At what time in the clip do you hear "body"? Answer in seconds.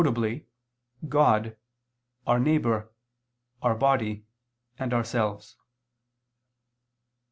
3.75-4.25